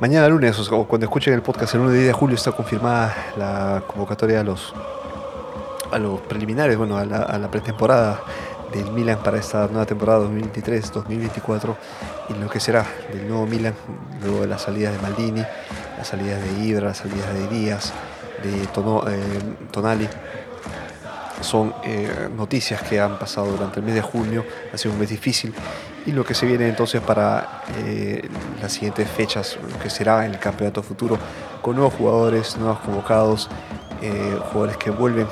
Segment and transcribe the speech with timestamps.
[0.00, 0.56] Mañana lunes,
[0.88, 4.72] cuando escuchen el podcast, el 1 de julio está confirmada la convocatoria a los,
[5.90, 8.18] a los preliminares, bueno, a la, a la pretemporada
[8.72, 11.76] del Milan para esta nueva temporada 2023-2024
[12.30, 13.74] y lo que será del nuevo Milan,
[14.22, 15.44] luego de las salidas de Maldini,
[15.98, 17.92] las salidas de Ibra, las salidas de Díaz,
[18.42, 20.08] de eh, Tonali.
[21.42, 25.10] Son eh, noticias que han pasado durante el mes de junio, ha sido un mes
[25.10, 25.52] difícil
[26.06, 28.28] y lo que se viene entonces para eh,
[28.60, 31.18] las siguientes fechas, lo que será el campeonato futuro,
[31.62, 33.48] con nuevos jugadores, nuevos convocados,
[34.50, 35.26] jugadores que vuelven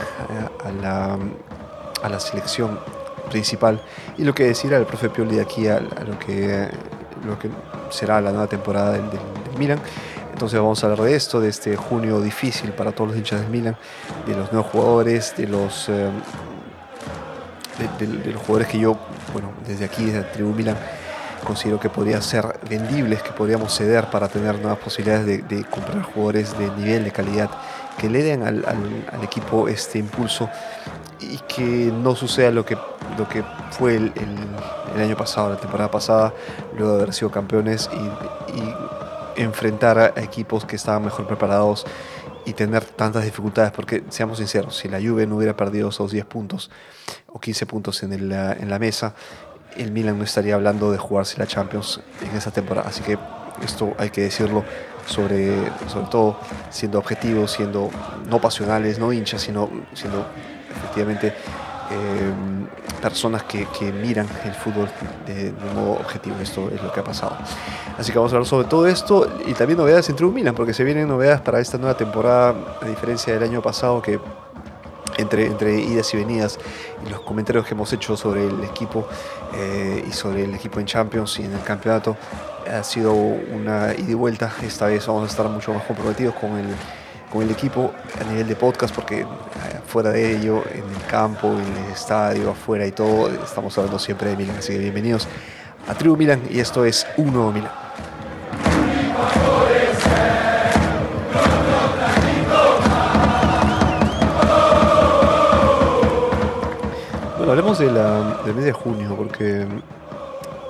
[0.62, 1.18] a, la,
[2.02, 2.78] a la selección
[3.28, 3.80] principal
[4.16, 6.68] y lo que decir al profe Pioli de aquí a, lo, que,
[7.26, 7.48] lo que
[7.90, 9.04] será la nueva temporada del,
[9.58, 9.80] Milan.
[10.32, 13.50] Entonces vamos a hablar de esto, de este junio difícil para todos los hinchas del
[13.50, 13.76] Milan,
[14.24, 16.10] de los nuevos jugadores, de los, eh,
[17.78, 18.96] de, los jugadores que yo,
[19.32, 20.76] bueno, desde aquí, desde la tribu Milan,
[21.44, 26.58] considero que podrían ser vendibles, que podríamos ceder para tener nuevas posibilidades de, comprar jugadores
[26.58, 27.50] de nivel, de calidad,
[27.98, 28.64] que le den al,
[29.22, 30.48] equipo este impulso
[31.20, 32.76] y que no suceda lo que,
[33.16, 34.12] lo que fue el,
[34.96, 36.32] año pasado, la temporada pasada,
[36.76, 38.74] luego de haber sido campeones y,
[39.40, 41.86] enfrentar a equipos que estaban mejor preparados
[42.48, 46.24] y tener tantas dificultades, porque seamos sinceros, si la Juve no hubiera perdido esos 10
[46.24, 46.70] puntos
[47.26, 49.14] o 15 puntos en, el, en la mesa,
[49.76, 52.88] el Milan no estaría hablando de jugarse la Champions en esa temporada.
[52.88, 53.18] Así que
[53.62, 54.64] esto hay que decirlo
[55.06, 57.90] sobre, sobre todo siendo objetivos, siendo
[58.30, 60.26] no pasionales, no hinchas, sino siendo
[60.70, 61.34] efectivamente
[61.90, 62.32] eh,
[63.00, 64.88] personas que, miran el fútbol
[65.26, 66.36] de, un modo objetivo.
[66.42, 67.36] Esto es lo que ha pasado.
[67.96, 70.74] Así que vamos a hablar sobre todo esto y también novedades entre un Milan, porque
[70.74, 74.20] se vienen novedades para esta nueva temporada, a diferencia del año pasado que
[75.16, 76.58] entre, entre idas y venidas
[77.04, 79.06] y los comentarios que hemos hecho sobre el equipo
[79.54, 82.16] eh, y sobre el equipo en Champions y en el campeonato
[82.70, 84.52] ha sido una ida y vuelta.
[84.62, 86.66] Esta vez vamos a estar mucho más comprometidos con el
[87.30, 89.26] con el equipo a nivel de podcast, porque eh,
[89.86, 94.30] fuera de ello, en el campo, en el estadio, afuera y todo, estamos hablando siempre
[94.30, 94.56] de Milan.
[94.58, 95.28] Así que bienvenidos
[95.86, 97.72] a Tribu Milan y esto es Un Nuevo Milan.
[107.36, 109.66] Bueno, hablemos del mes de junio, porque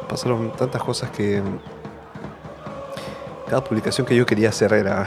[0.09, 1.43] pasaron tantas cosas que
[3.49, 5.07] cada publicación que yo quería hacer era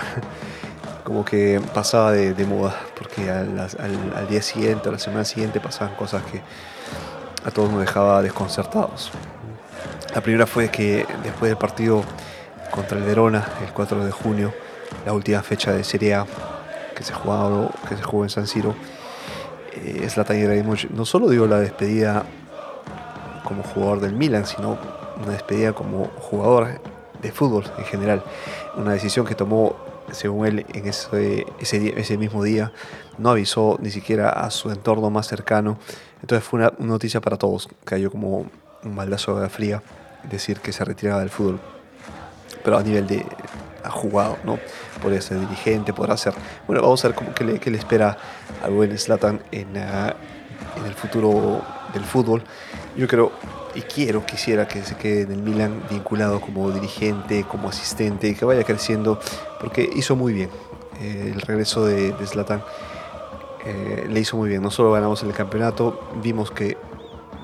[1.12, 6.24] como que pasaba de, moda, porque al, día siguiente, a la semana siguiente pasaban cosas
[6.24, 6.40] que
[7.46, 9.12] a todos nos dejaba desconcertados.
[10.16, 12.02] La primera fue que después del partido
[12.72, 14.54] contra el Verona, el 4 de junio,
[15.06, 16.26] la última fecha de Serie A
[16.96, 18.74] que se, jugaba, que se jugó en San Siro,
[19.74, 22.24] eh, Zlatan Ibrahimovic no solo dio la despedida
[23.44, 24.78] como jugador del Milan, sino
[25.22, 26.80] una despedida como jugador
[27.22, 28.24] de fútbol en general.
[28.78, 32.72] Una decisión que tomó según él, en ese, ese, mismo día,
[33.18, 35.78] no avisó ni siquiera a su entorno más cercano.
[36.22, 37.70] Entonces fue una, noticia para todos.
[37.84, 38.46] Cayó como
[38.84, 39.82] un baldazo de fría
[40.30, 41.60] decir que se retiraba del fútbol.
[42.64, 43.26] Pero a nivel de
[43.84, 44.60] ha jugado, ¿no?
[45.02, 46.34] Podría ser dirigente, podrá ser.
[46.68, 48.18] Bueno, vamos a ver cómo, qué, le, qué le espera
[48.64, 50.16] al buen Slatan en, ah,
[50.78, 52.44] en el futuro del fútbol.
[52.96, 53.31] Yo creo
[53.74, 58.35] y quiero, quisiera que se quede en el Milan vinculado como dirigente, como asistente y
[58.35, 59.19] que vaya creciendo
[59.59, 60.50] porque hizo muy bien.
[61.00, 62.63] Eh, el regreso de, de Zlatan
[63.66, 64.62] eh, le hizo muy bien.
[64.62, 66.78] No solo ganamos el campeonato, vimos que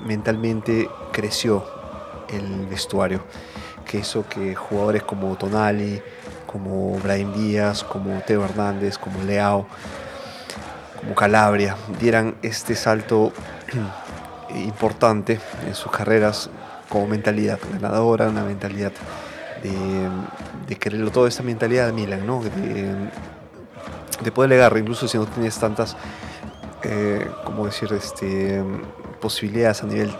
[0.05, 1.63] mentalmente creció
[2.29, 3.21] el vestuario,
[3.85, 6.01] que hizo que jugadores como Tonali,
[6.45, 9.67] como Brian Díaz, como Teo Hernández, como Leao,
[10.99, 13.31] como Calabria, dieran este salto
[14.63, 16.49] importante en sus carreras
[16.89, 18.91] como mentalidad ganadora, una mentalidad
[19.61, 20.09] de,
[20.67, 22.41] de quererlo todo, esta mentalidad de Milan, ¿no?
[22.43, 22.95] de,
[24.23, 25.95] de poder legar, incluso si no tienes tantas,
[26.83, 27.27] eh,
[27.63, 28.63] decir, este,
[29.19, 30.13] posibilidades a nivel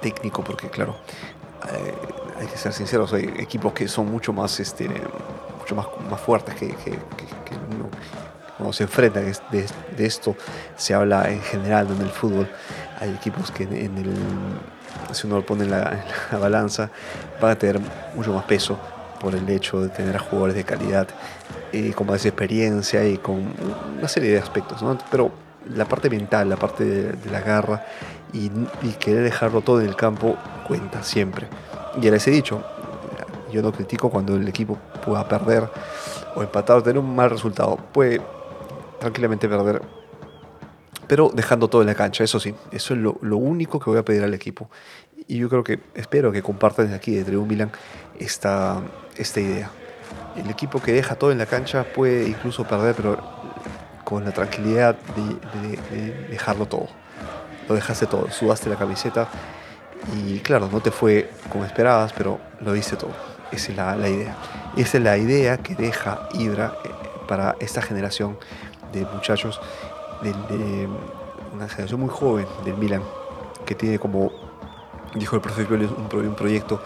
[0.00, 0.96] técnico, porque claro,
[1.72, 1.94] eh,
[2.40, 4.88] hay que ser sinceros, hay equipos que son mucho más, este,
[5.58, 6.74] mucho más, más fuertes que,
[8.56, 9.66] cuando se enfrentan de,
[9.96, 10.34] de, esto,
[10.76, 12.48] se habla en general en el fútbol
[13.00, 13.66] hay equipos que
[15.12, 16.90] si uno lo pone en la, balanza,
[17.40, 17.80] van a tener
[18.14, 18.78] mucho más peso
[19.20, 21.08] por el hecho de tener a jugadores de calidad
[21.72, 23.52] y con más experiencia y con
[23.98, 24.84] una serie de aspectos.
[25.10, 25.30] Pero
[25.74, 27.84] la parte mental, la parte de, la garra
[28.32, 28.50] y,
[28.98, 30.36] querer dejarlo todo en el campo
[30.66, 31.48] cuenta siempre.
[31.96, 32.62] Y ya les he dicho,
[33.52, 35.68] yo no critico cuando el equipo pueda perder
[36.34, 37.76] o empatar o tener un mal resultado.
[37.92, 38.20] Puede
[38.98, 39.82] tranquilamente perder
[41.08, 44.04] pero dejando todo en la cancha, eso sí, eso es lo, único que voy a
[44.04, 44.70] pedir al equipo.
[45.26, 47.72] Y yo creo que, espero que compartan aquí, de Tribu Milan,
[48.18, 48.80] esta,
[49.16, 49.70] esta idea.
[50.36, 53.18] el equipo que deja todo en la cancha puede incluso perder, pero
[54.04, 56.88] con la tranquilidad de, dejarlo todo.
[57.68, 59.28] Lo dejaste todo, sudaste la camiseta
[60.16, 63.12] y claro, no te fue como esperabas, pero lo diste todo.
[63.50, 64.36] Esa es la, la idea.
[64.76, 66.88] Esa es la idea que deja Ibra eh,
[67.26, 68.38] para esta generación
[68.92, 69.60] de muchachos,
[70.22, 70.88] de,
[71.54, 73.02] una generación muy joven del Milan,
[73.64, 74.30] que tiene como,
[75.14, 76.80] dijo el profesor un, un proyecto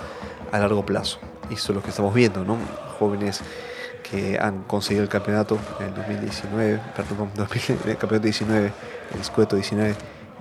[0.50, 1.18] a largo plazo.
[1.50, 2.56] Y eso es lo que estamos viendo, ¿no?
[2.98, 3.42] Jóvenes
[4.12, 7.30] que han conseguido el campeonato en el 2019, perdón,
[7.86, 8.72] el campeonato 19,
[9.14, 9.94] el Scudetto 19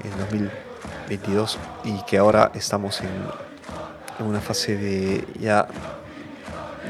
[0.03, 3.09] en 2022 y que ahora estamos en,
[4.19, 5.67] una fase de ya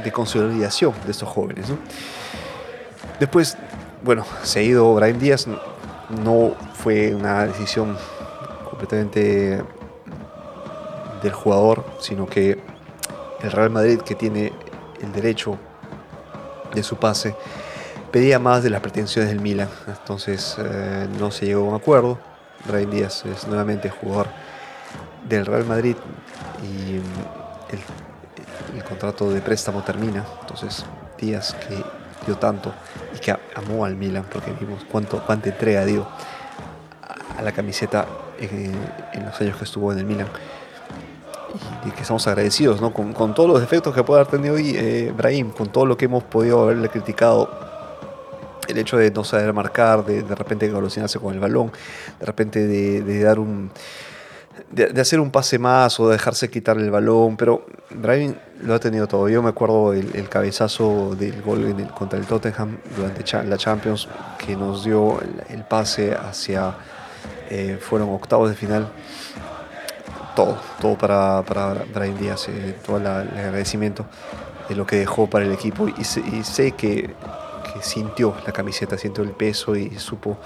[0.03, 1.67] de consolidación de estos jóvenes.
[3.19, 3.57] Después,
[4.03, 5.47] bueno, se ha ido Brian Díaz,
[6.23, 7.97] no fue una decisión
[8.69, 9.63] completamente
[11.21, 12.61] del jugador, sino que
[13.41, 14.51] el Real Madrid, que tiene
[15.01, 15.57] el derecho
[16.73, 17.35] de su pase,
[18.11, 19.69] pedía más de las pretensiones del Milan.
[19.87, 22.17] Entonces eh, no se llegó a un acuerdo.
[22.65, 24.27] Brian Díaz es nuevamente jugador
[25.27, 25.95] del Real Madrid
[26.63, 27.81] y el,
[28.75, 30.25] el contrato de préstamo termina.
[30.41, 30.85] Entonces
[31.17, 32.73] Díaz, que dio tanto
[33.15, 36.07] y que amó al Milan, porque vimos cuánto, cuánta entrega dio
[37.37, 38.05] a la camiseta
[38.39, 40.27] en, los años que estuvo en el Milan.
[41.85, 42.93] Y, que estamos agradecidos ¿no?
[42.93, 45.13] con, con, todos los defectos que puede haber tenido hoy eh,
[45.55, 47.49] con todo lo que hemos podido haberle criticado.
[48.67, 51.71] El hecho de no saber marcar, de de repente golosinarse con el balón,
[52.19, 53.69] de repente de, de dar un,
[54.71, 58.79] de, hacer un pase más o de dejarse quitar el balón, pero Brahim lo ha
[58.79, 59.29] tenido todo.
[59.29, 64.07] Yo me acuerdo el, cabezazo del gol en el, contra el Tottenham durante la Champions
[64.37, 65.19] que nos dio
[65.49, 66.75] el, pase hacia,
[67.49, 68.87] eh, fueron octavos de final.
[70.35, 74.05] Todo, todo para, para Brian Díaz, eh, todo el agradecimiento
[74.69, 77.13] de lo que dejó para el equipo y, sé que,
[77.73, 80.37] que, sintió la camiseta, sintió el peso y supo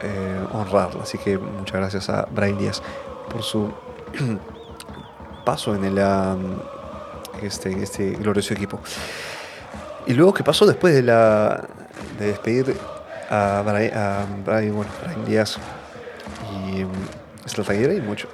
[0.00, 1.02] eh, honrarla.
[1.02, 2.82] Así que muchas gracias a Brian Díaz
[3.32, 3.72] por su
[5.44, 5.98] paso en el,
[7.42, 8.80] este, este glorioso equipo.
[10.06, 11.64] Y luego, ¿qué pasó después de, la,
[12.18, 12.76] de despedir
[13.30, 14.90] a Brian, bueno,
[15.26, 15.58] Díaz
[16.52, 16.92] y um,
[17.96, 18.28] y mucho?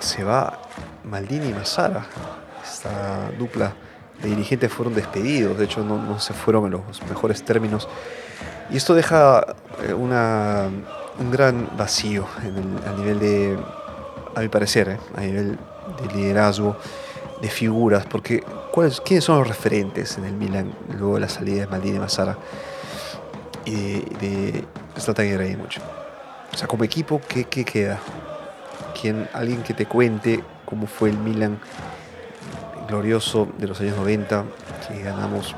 [0.00, 0.58] Se va
[1.04, 2.06] Maldini y Massara.
[2.62, 3.72] Esta dupla
[4.22, 7.88] de dirigentes fueron despedidos, de hecho no, se fueron en los mejores términos.
[8.70, 9.54] Y esto deja
[9.86, 10.68] eh, una,
[11.18, 13.58] un gran vacío en a nivel de
[14.36, 15.58] a mi parecer, eh, a nivel
[16.00, 16.76] de liderazgo,
[17.40, 21.62] de figuras, porque ¿cuáles, ¿quiénes son los referentes en el Milan luego de la salida
[21.62, 22.36] de Maldini Massara
[23.64, 25.80] y de, de mucho
[26.52, 27.98] O sea, como equipo, ¿qué, qué queda?
[29.00, 31.58] ¿Quién, alguien que te cuente cómo fue el Milan
[32.88, 34.44] glorioso de los años 90,
[34.86, 35.54] que ganamos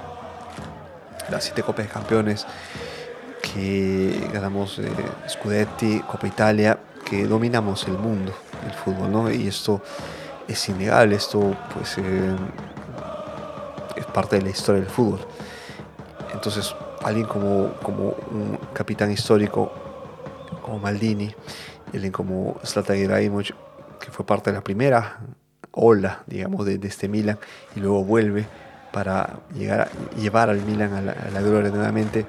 [1.30, 2.46] las siete Copas de Campeones,
[3.42, 4.88] que ganamos eh,
[5.28, 6.78] Scudetti, Copa Italia,
[7.08, 8.32] que dominamos el mundo
[8.62, 9.30] del fútbol, ¿no?
[9.30, 9.80] Y esto
[10.46, 12.36] es innegable, esto pues eh,
[13.96, 15.20] es parte de la historia del fútbol.
[16.32, 19.72] Entonces, alguien como, como un capitán histórico
[20.62, 21.34] como Maldini,
[21.92, 23.54] alguien como Zlatan Ibrahimovic,
[24.00, 25.18] que fue parte de la primera
[25.72, 27.38] ola, digamos, de, este Milan,
[27.74, 28.46] y luego vuelve
[28.92, 32.26] para llegar llevar al Milan a la, a la gloria nuevamente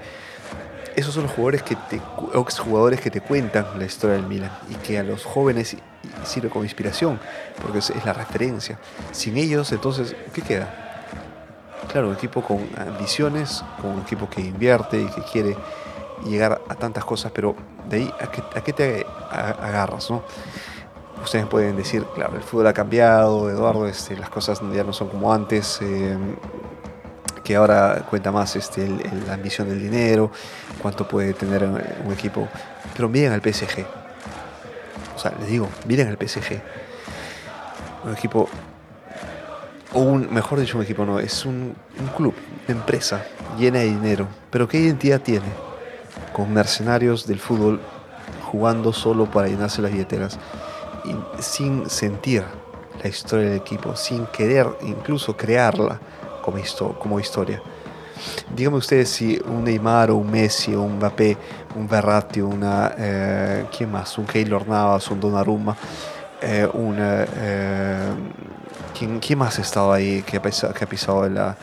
[0.99, 4.75] esos son los jugadores que te, jugadores que te cuentan la historia del Milan y
[4.75, 5.77] que a los jóvenes
[6.25, 7.19] sirve como inspiración,
[7.61, 8.79] porque es, la referencia.
[9.11, 11.03] Sin ellos, entonces, ¿qué queda?
[11.89, 15.57] Claro, un equipo con ambiciones, con un equipo que invierte y que quiere
[16.25, 17.55] llegar a tantas cosas, pero
[17.89, 20.11] de ahí, ¿a qué, te agarras?
[20.11, 20.23] ¿no?
[21.23, 25.07] Ustedes pueden decir, claro, el fútbol ha cambiado, Eduardo, este, las cosas ya no son
[25.07, 25.79] como antes.
[25.81, 26.17] Eh,
[27.49, 28.87] que ahora cuenta más este,
[29.25, 30.29] la ambición del dinero,
[30.81, 32.47] cuánto puede tener un equipo.
[32.95, 33.85] Pero miren al PSG.
[35.15, 36.61] O sea, les digo, miren al PSG.
[38.05, 38.47] Un equipo,
[39.93, 41.75] o un, mejor dicho, un equipo no, es un,
[42.15, 42.33] club,
[42.67, 43.25] una empresa
[43.57, 44.27] llena de dinero.
[44.49, 45.47] Pero ¿qué identidad tiene?
[46.31, 47.81] Con mercenarios del fútbol
[48.49, 50.39] jugando solo para llenarse las billeteras
[51.03, 52.43] y sin sentir
[53.01, 55.99] la historia del equipo, sin querer incluso crearla
[56.41, 57.61] como, historia.
[58.55, 61.37] Dígame ustedes si un Neymar o un Messi o un Mbappé,
[61.75, 64.17] un Verratti, una, eh, ¿quién más?
[64.17, 65.75] Un Keylor Navas, un Donnarumma,
[66.41, 68.13] eh, una, eh,
[68.97, 71.55] ¿quién, ¿quién, más ha estado ahí que ha pisado, que ha pisado la,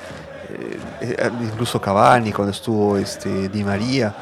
[1.00, 4.14] eh, incluso Cavani cuando estuvo este, Di María?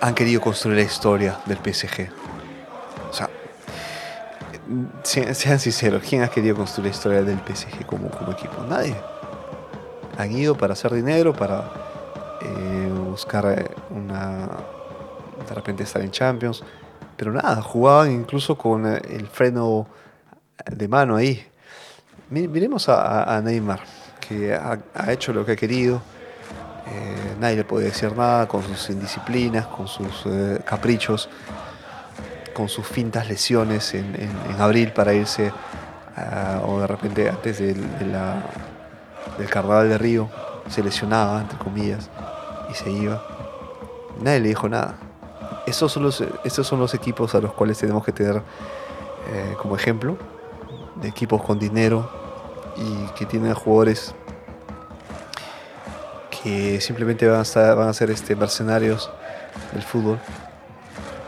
[0.00, 2.08] Han querido construir la historia del PSG.
[3.10, 3.28] O sea,
[5.02, 8.62] sean sinceros, ¿quién ha querido construir la historia del PSG como, como equipo?
[8.68, 8.96] Nadie.
[10.20, 11.70] Han ido para hacer dinero, para
[12.42, 14.48] eh, buscar eh, una,
[15.48, 16.62] de repente estar en Champions,
[17.16, 19.86] pero nada, jugaban incluso con eh, el freno
[20.70, 21.46] de mano ahí.
[22.28, 23.80] Miremos a, Neymar,
[24.20, 24.78] que ha,
[25.12, 26.00] hecho lo que ha querido,
[27.40, 30.24] nadie le puede decir nada con sus indisciplinas, con sus
[30.64, 31.28] caprichos,
[32.54, 34.14] con sus fintas lesiones en,
[34.60, 35.50] abril para irse,
[36.64, 37.58] o de repente antes
[39.40, 40.28] del Carnaval de Río,
[40.68, 42.10] se lesionaba, entre comillas,
[42.70, 43.22] y se iba.
[44.20, 44.98] Nadie le dijo nada.
[45.66, 48.42] Esos son los, esos son los equipos a los cuales tenemos que tener
[49.32, 50.16] eh, como ejemplo,
[50.96, 52.10] de equipos con dinero
[52.76, 54.14] y que tienen jugadores
[56.42, 59.10] que simplemente van a, van a ser este, mercenarios
[59.72, 60.18] del fútbol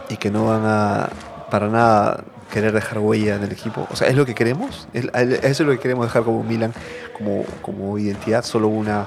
[0.09, 1.11] y que no van a
[1.50, 3.88] para nada querer dejar huella en el equipo.
[3.90, 4.87] O sea, es lo que queremos.
[4.92, 5.11] Eso
[5.42, 6.75] es lo que queremos dejar como Milan,
[7.16, 8.44] como, como identidad.
[8.44, 9.06] Solo una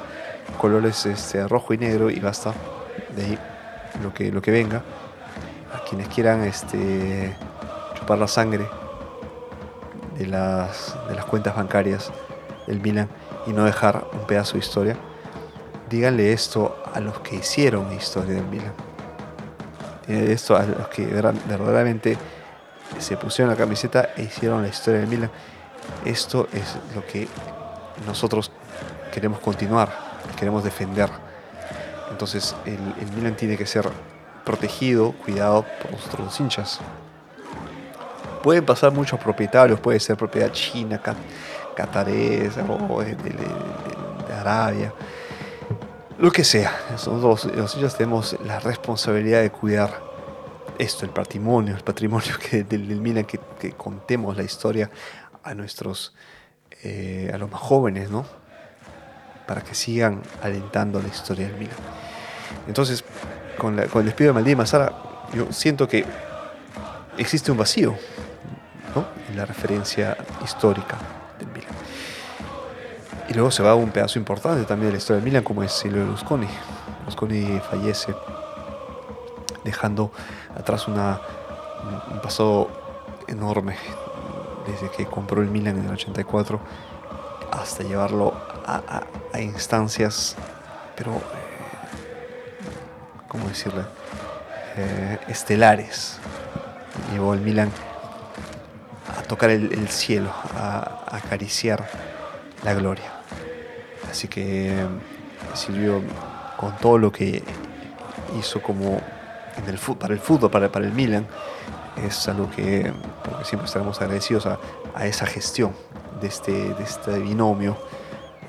[0.57, 2.53] colores este, rojo y negro y basta.
[3.15, 3.39] De ahí
[4.01, 4.81] lo que, lo que venga.
[5.73, 7.35] A quienes quieran este,
[7.93, 8.65] chupar la sangre
[10.17, 12.11] de las, de las cuentas bancarias
[12.65, 13.09] del Milan
[13.45, 14.95] y no dejar un pedazo de historia,
[15.87, 18.73] díganle esto a los que hicieron historia del Milan.
[20.07, 22.17] Esto a los que verdaderamente
[23.00, 25.32] se pusieron la camiseta e hicieron la historia del Milan.
[26.04, 27.27] Esto es lo que
[28.06, 28.51] nosotros
[29.12, 29.89] queremos continuar,
[30.38, 31.10] queremos defender.
[32.12, 32.80] Entonces el,
[33.15, 33.89] Milan tiene que ser
[34.44, 36.80] protegido, cuidado por nuestros hinchas.
[38.44, 41.01] Pueden pasar muchos propietarios, puede ser propiedad china,
[41.75, 43.15] catarés o de,
[44.39, 44.94] Arabia,
[46.20, 46.77] lo que sea.
[46.92, 50.14] Nosotros los hinchas tenemos la responsabilidad de cuidar
[50.79, 53.39] esto, el patrimonio, el patrimonio que, del, Milan, que,
[53.72, 54.89] contemos la historia
[55.44, 56.13] a nuestros,
[56.84, 58.25] eh, a los más jóvenes, ¿no?
[59.48, 61.77] Para que sigan alentando la historia del Milan.
[62.67, 63.03] Entonces,
[63.58, 64.91] con, el despido de Maldini Mazara,
[65.34, 66.05] yo siento que
[67.17, 67.96] existe un vacío,
[68.96, 69.05] ¿no?
[69.29, 70.98] En la referencia histórica
[71.39, 71.74] del Milan.
[73.29, 75.72] Y luego se va un pedazo importante también de la historia del Milan, como es
[75.72, 76.48] Silvio Berlusconi.
[77.00, 78.13] Berlusconi fallece
[79.65, 80.12] dejando
[80.57, 81.19] atrás una,
[82.12, 82.69] un pasado
[83.27, 83.75] enorme
[84.65, 86.60] desde que compró el Milan en el 84
[87.51, 88.34] hasta llevarlo
[88.65, 89.03] a,
[89.39, 90.36] instancias,
[90.95, 91.19] pero, eh,
[93.27, 93.84] ¿cómo decirle?
[94.77, 96.19] Eh, estelares.
[97.12, 97.69] Llevó el Milan
[99.17, 101.88] a tocar el, cielo, a, acariciar
[102.63, 103.12] la gloria.
[104.10, 104.88] Así que eh,
[105.53, 106.01] sirvió
[106.57, 107.43] con todo lo que
[108.39, 109.01] hizo como
[109.67, 111.27] el, para el fútbol, para, para el Milan,
[112.03, 112.91] es algo que
[113.43, 114.59] siempre estaremos agradecidos a,
[115.05, 115.74] esa gestión
[116.21, 117.77] de este, de este binomio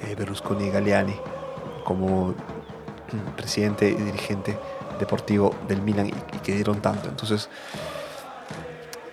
[0.02, 1.16] eh, Berlusconi y Galliani
[1.84, 2.34] como
[3.36, 4.58] presidente y dirigente
[4.98, 7.08] deportivo del Milan y, que dieron tanto.
[7.08, 7.48] Entonces,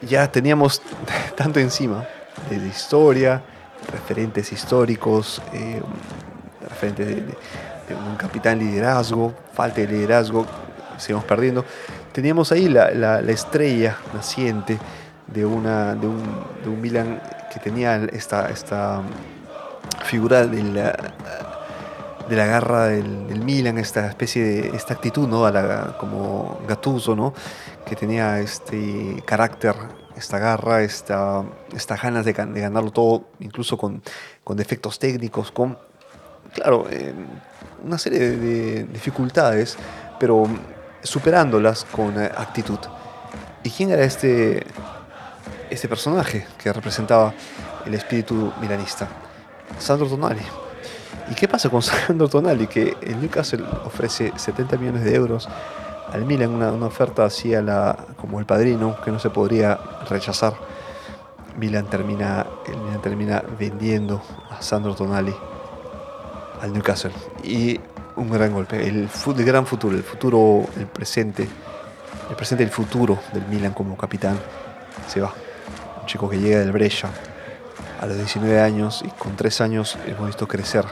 [0.01, 0.81] ya teníamos
[1.35, 2.07] tanto encima
[2.49, 3.43] de, historia,
[3.91, 5.81] referentes históricos, eh,
[6.69, 10.45] referentes de, de, un capitán liderazgo, falta de liderazgo,
[10.97, 11.65] seguimos perdiendo.
[12.11, 14.77] Teníamos ahí la, estrella naciente
[15.27, 16.21] de, una, de, un,
[16.63, 17.21] de un Milan
[17.53, 19.01] que tenía esta, esta
[20.05, 21.13] figura de la,
[22.29, 25.43] de la garra del, Milan, esta especie de esta actitud, ¿no?
[25.97, 27.33] como Gattuso, ¿no?
[27.85, 29.75] que tenía este carácter,
[30.15, 31.43] esta garra, esta,
[31.75, 34.01] estas ganas de, ganarlo todo, incluso con,
[34.43, 35.77] con defectos técnicos, con,
[36.53, 37.13] claro, eh,
[37.83, 39.77] una serie de dificultades,
[40.19, 40.47] pero
[41.03, 42.79] superándolas con eh, actitud.
[43.63, 44.65] ¿Y quién era este,
[45.69, 47.33] este personaje que representaba
[47.85, 49.07] el espíritu milanista?
[49.79, 50.43] Sandro Tonali.
[51.29, 52.67] ¿Y qué pasa con Sandro Tonali?
[52.67, 55.47] Que el Newcastle ofrece 70 millones de euros
[56.11, 59.79] al Milan, una, una oferta así a la, como el padrino, que no se podría
[60.09, 60.53] rechazar.
[61.57, 65.33] Milan termina, Milan termina vendiendo a Sandro Tonali
[66.61, 67.13] al Newcastle.
[67.43, 67.79] Y
[68.15, 68.87] un gran golpe.
[68.87, 69.09] El,
[69.45, 71.47] gran futuro, el futuro, el presente,
[72.29, 74.39] el presente el futuro del Milan como capitán
[75.07, 75.33] se va.
[76.01, 77.09] Un chico que llega del Brescia
[77.99, 80.85] a los 19 años y con 3 años hemos visto crecer.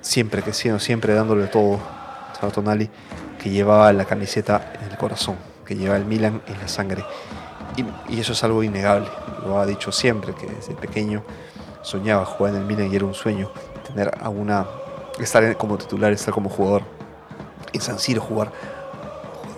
[0.00, 1.80] Siempre creciendo, siempre dándole todo
[2.40, 2.88] a Tonali,
[3.42, 7.04] que llevaba la camiseta en el corazón, que lleva el Milan en la sangre.
[7.76, 9.08] Y, y, eso es algo innegable.
[9.44, 11.24] Lo ha dicho siempre, que desde pequeño
[11.82, 13.50] soñaba jugar en el Milan y era un sueño
[13.86, 14.66] tener a una
[15.18, 16.82] estar como titular, estar como jugador
[17.72, 18.52] en San Siro, jugar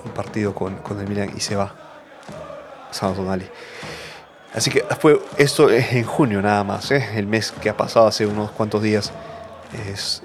[0.04, 1.74] un partido con, con el Milan y se va
[2.90, 3.48] San Tonali.
[4.54, 7.06] Así que fue esto en junio nada más, ¿eh?
[7.14, 9.12] el mes que ha pasado hace unos cuantos días.
[9.88, 10.22] es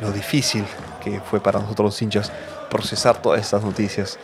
[0.00, 0.64] lo difícil
[1.02, 2.32] que fue para nosotros los hinchas
[2.70, 4.18] procesar todas estas noticias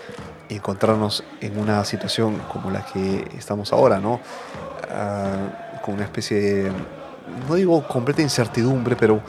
[0.48, 4.20] y encontrarnos en una situación como la que estamos ahora, ¿no?
[4.90, 6.72] Ah, con una especie de,
[7.48, 9.20] no digo completa incertidumbre, pero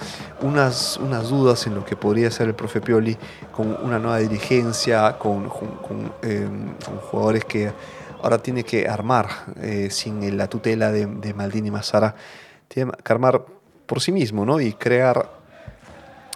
[0.41, 3.17] unas, unas dudas en lo que podría ser el profe Pioli
[3.51, 5.51] con una nueva dirigencia, con,
[6.21, 6.73] em,
[7.09, 7.71] jugadores que
[8.21, 9.27] ahora tiene que armar
[9.61, 12.15] eh, sin la tutela de, Maldini Mazara,
[12.67, 13.43] tiene que armar
[13.85, 14.59] por sí mismo, ¿no?
[14.61, 15.29] Y crear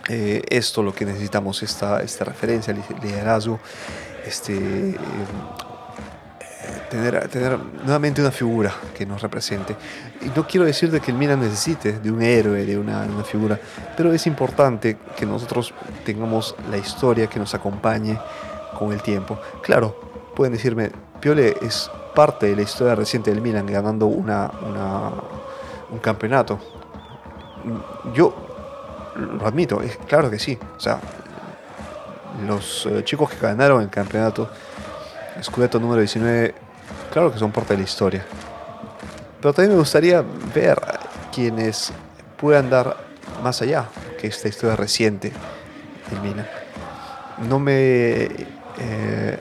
[0.09, 3.59] eh, esto lo que necesitamos, esta, esta referencia, liderazgo,
[4.25, 4.55] este,
[4.89, 4.95] eh,
[7.29, 9.75] tener, nuevamente una figura que nos represente.
[10.21, 13.59] Y no quiero decir de que el Milan necesite de un héroe, de una, figura,
[13.95, 15.73] pero es importante que nosotros
[16.03, 18.19] tengamos la historia que nos acompañe
[18.77, 19.39] con el tiempo.
[19.61, 19.95] Claro,
[20.35, 24.51] pueden decirme, Piole es parte de la historia reciente del Milan ganando una,
[25.91, 26.59] un campeonato.
[28.13, 28.45] Yo
[29.15, 30.57] lo admito, es claro que sí.
[30.77, 30.99] O sea,
[32.45, 34.49] los eh, chicos que ganaron el campeonato,
[35.41, 36.53] Scudetto número 19,
[37.15, 38.25] claro que son parte de la historia.
[39.39, 40.21] Pero también me gustaría
[40.53, 40.81] ver
[41.33, 41.93] quienes
[42.35, 42.97] puedan dar
[43.41, 43.85] más allá
[44.19, 45.31] que esta historia reciente
[46.11, 46.45] del Milan.
[47.47, 48.23] No me.
[48.79, 49.39] Eh,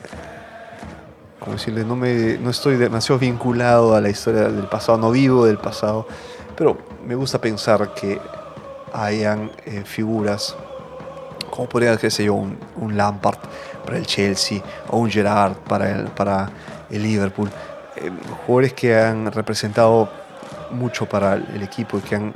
[1.37, 1.83] ¿Cómo decirle?
[1.83, 6.07] No, me, no estoy demasiado vinculado a la historia del pasado, no vivo del pasado,
[6.55, 8.21] pero me gusta pensar que
[8.93, 10.55] hayan eh, figuras
[11.55, 13.37] como podría ser yo, un, Lampard
[13.85, 16.49] para el Chelsea o un Gerard para el, para
[16.89, 17.49] el Liverpool.
[17.95, 18.11] Eh,
[18.45, 20.09] jugadores que han representado
[20.71, 22.33] mucho para el equipo y que, han,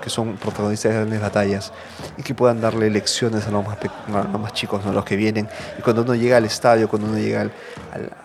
[0.00, 1.72] que son protagonistas de grandes batallas
[2.16, 5.48] y que puedan darle lecciones a los más, chicos, los que vienen.
[5.78, 7.52] Y cuando uno llega al estadio, cuando uno llega al,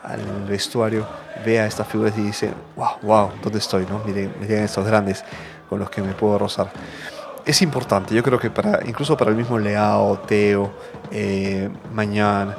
[0.03, 1.06] al, vestuario,
[1.45, 3.86] ve a estas figuras y dice, wow, wow, ¿dónde estoy?
[3.86, 4.01] No?
[4.06, 5.25] Miren, miren estos grandes
[5.67, 6.71] con los que me puedo rozar
[7.45, 10.71] es importante, yo creo que para, incluso para el mismo Leao, Teo,
[11.12, 12.56] eh, Mañán,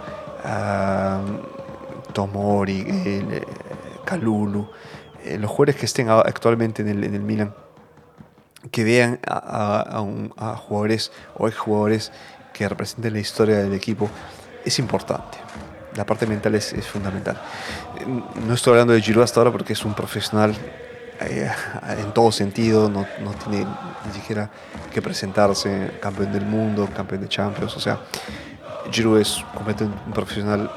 [2.12, 3.42] Tomori, eh,
[4.04, 4.68] Kalulu,
[5.24, 7.54] eh, los jugadores que estén actualmente en el, en el Milan,
[8.70, 10.04] que vean a,
[10.36, 12.12] a, jugadores o jugadores
[12.52, 14.08] que representen la historia del equipo,
[14.64, 15.38] es importante.
[15.96, 17.40] La parte mental es, es fundamental.
[18.46, 20.54] No estoy hablando de Giroud hasta ahora porque es un profesional
[21.26, 21.50] eh,
[21.98, 23.66] en todo sentido, no, no, tiene
[24.06, 24.50] ni siquiera
[24.92, 28.00] que presentarse campeón del mundo, campeón de Champions, o sea,
[28.90, 30.70] Giroud es completamente un profesional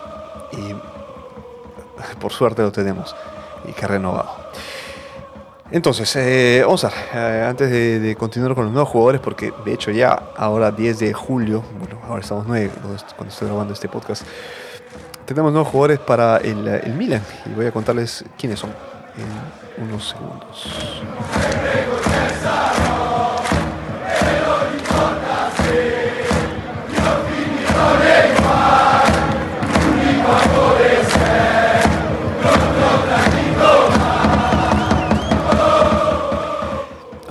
[0.52, 3.16] y por suerte lo tenemos
[3.68, 4.46] y que ha renovado.
[5.72, 9.74] Entonces, eh, vamos a ver, eh, antes de, continuar con los nuevos jugadores, porque de
[9.74, 12.72] hecho ya ahora 10 de julio, bueno, ahora estamos 9
[13.16, 14.24] cuando estoy grabando este podcast,
[15.26, 18.72] tenemos nuevos jugadores para el, el Milan y voy a contarles quiénes son
[19.18, 21.02] en unos segundos.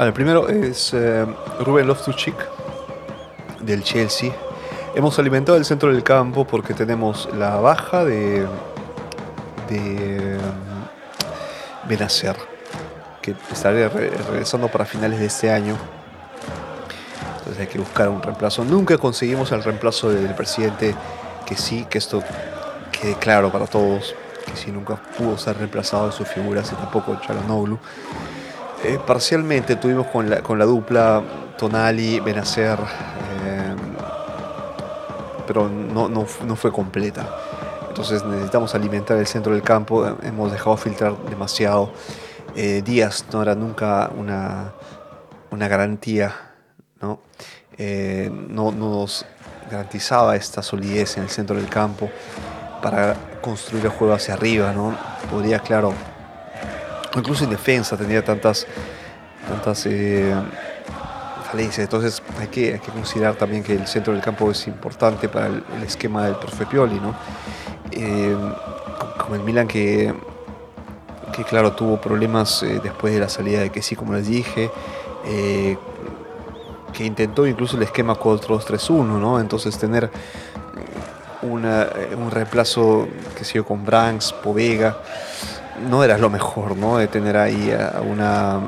[0.07, 1.25] el primero es eh,
[1.61, 2.35] Rubén Loftus-Cheek
[3.61, 4.33] del Chelsea.
[4.95, 8.47] Hemos alimentado el centro del campo porque tenemos la baja de,
[9.71, 10.39] de
[11.89, 12.37] Benacer,
[13.23, 15.77] que estaría regresando para finales de este año.
[17.39, 18.65] Entonces hay que buscar un reemplazo.
[18.65, 20.95] Nunca conseguimos el reemplazo del presidente,
[21.47, 22.23] que sí, que esto
[22.91, 24.15] quede claro para todos,
[24.47, 27.79] que sí nunca pudo ser reemplazado de su figura, así tampoco Chalanoglu.
[28.85, 31.23] Eh, parcialmente tuvimos con la, con la dupla
[31.59, 32.79] Tonali, Benacer,
[33.47, 33.75] eh,
[35.47, 37.27] pero no, no, no fue completa.
[37.95, 40.05] Entonces necesitamos alimentar el centro del campo.
[40.25, 41.93] Hemos dejado filtrar demasiado.
[42.57, 44.73] Eh, Díaz no era nunca una,
[45.53, 46.35] una garantía,
[47.01, 47.21] ¿no?
[47.79, 48.73] Eh, ¿no?
[48.73, 49.25] nos
[49.71, 52.11] garantizaba esta solidez en el centro del campo
[52.83, 54.73] para construir el juego hacia arriba.
[54.73, 54.97] ¿no?
[55.31, 55.95] Podría, claro,
[57.15, 58.67] incluso en defensa tenía tantas,
[59.49, 60.35] tantas eh,
[61.49, 61.85] falencias.
[61.85, 65.47] Entonces hay que, hay que considerar también que el centro del campo es importante para
[65.47, 66.99] el, el esquema del profe Pioli.
[66.99, 67.15] ¿no?
[67.97, 68.37] Eh,
[69.19, 70.15] con el Milan que,
[71.35, 74.71] que claro, tuvo problemas eh, después de la salida de que sí, como les dije,
[75.27, 75.77] eh,
[76.93, 79.41] que intentó incluso el esquema 4-2-3-1, ¿no?
[79.41, 80.11] Entonces tener
[81.43, 84.99] una, eh, un reemplazo que sido con Branks, Povega,
[85.89, 86.99] no era lo mejor, ¿no?
[86.99, 88.61] De tener ahí a, una,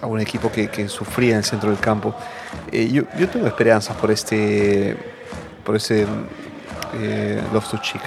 [0.00, 2.14] a un equipo que, sufría en el centro del campo.
[2.70, 4.96] yo, yo, tengo esperanzas por este,
[5.64, 6.06] por ese
[7.00, 8.02] eh, Loftus-Cheek.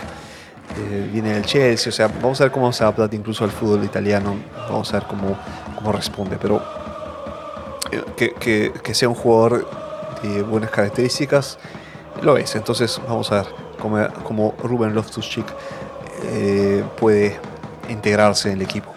[0.80, 3.84] Eh, viene del Chelsea, o sea, vamos a ver cómo se adapta incluso al fútbol
[3.84, 4.36] italiano,
[4.70, 5.36] vamos a ver cómo,
[5.76, 6.62] cómo responde, pero
[7.92, 9.68] eh, que, que, sea un jugador
[10.22, 11.58] de buenas características,
[12.22, 12.56] lo es.
[12.56, 13.48] Entonces vamos a ver
[13.80, 15.46] cómo, cómo Ruben Loftus-Cheek
[16.26, 17.40] eh, puede
[17.90, 18.94] integrarse en el equipo.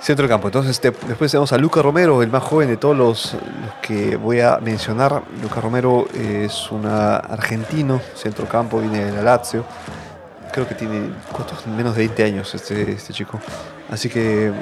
[0.00, 0.48] Centro del campo.
[0.48, 3.36] Entonces después tenemos a Luca Romero, el más joven de todos los,
[3.82, 5.22] que voy a mencionar.
[5.42, 9.64] Luca Romero es un argentino, centro campo, viene de la Lazio.
[10.52, 11.10] Creo que tiene
[11.76, 13.38] menos de 20 años este, este chico.
[13.90, 14.52] Así que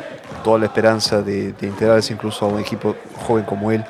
[0.44, 2.96] toda la esperanza de, integrarse incluso a un equipo
[3.26, 3.84] joven como él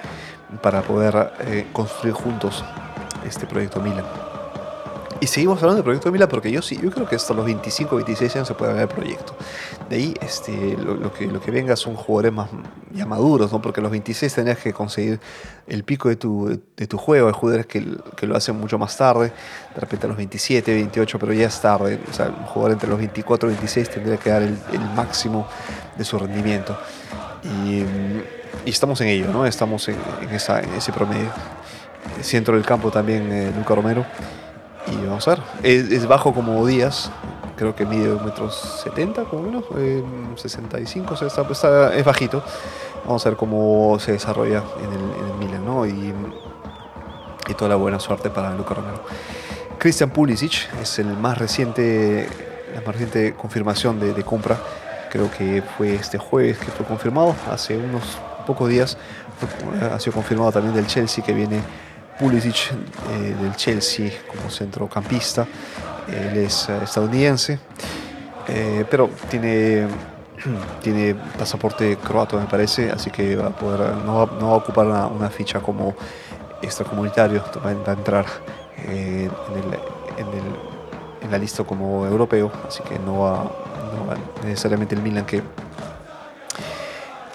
[0.63, 2.65] para poder eh, construir juntos
[3.25, 4.28] este proyecto Milan.
[5.21, 7.45] Y seguimos hablando del proyecto de Mila porque yo sí, yo creo que hasta los
[7.45, 9.35] 25, 26 años se puede ver el proyecto.
[9.91, 12.49] De ahí este, lo, que, lo que venga son jugadores más
[12.93, 13.61] ya maduros, ¿no?
[13.61, 15.19] porque a los 26 tenías que conseguir
[15.67, 17.27] el pico de tu, de tu juego.
[17.27, 17.85] Hay jugadores que,
[18.17, 19.33] que, lo hacen mucho más tarde,
[19.75, 21.99] de repente a los 27, 28, pero ya es tarde.
[22.09, 25.49] O sea, un jugador entre los 24 y 26 tendría que dar el, el máximo
[25.97, 26.79] de su rendimiento.
[27.43, 27.83] Y,
[28.65, 29.47] y, estamos en ello, ¿no?
[29.47, 31.31] estamos en, en, esa, en ese promedio.
[32.23, 34.07] Centro del campo también eh, Luca Romero.
[34.93, 35.43] Y vamos a ver.
[35.63, 37.11] Es, bajo como Díaz.
[37.57, 39.65] Creo que mide un metro 70, como menos.
[40.41, 42.43] 65, está, es bajito.
[43.05, 45.87] Vamos a ver cómo se desarrolla en el, en Milan, ¿no?
[45.87, 46.15] Y,
[47.49, 49.03] y, toda la buena suerte para Luca Romero.
[49.79, 52.29] Christian Pulisic es el más reciente,
[52.75, 54.59] la más reciente confirmación de, de compra.
[55.11, 57.35] Creo que fue este jueves que fue confirmado.
[57.51, 58.97] Hace unos pocos días
[59.93, 61.61] ha sido confirmado también del Chelsea que viene
[62.19, 62.73] Pulisic
[63.11, 65.47] eh, del Chelsea como centrocampista.
[66.09, 67.59] Él es eh, estadounidense,
[68.49, 69.87] eh, pero tiene,
[70.83, 74.57] tiene pasaporte croato, me parece, así que va a poder, no, va, no va a
[74.57, 75.95] ocupar una, ficha como
[76.63, 78.27] extracomunitario, va a entrar
[78.85, 80.29] en, el,
[81.23, 83.35] en, la lista como europeo, así que no va,
[83.93, 85.43] no va necesariamente el Milan que